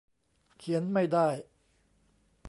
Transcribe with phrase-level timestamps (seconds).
[0.57, 1.27] เขียนไม่ได้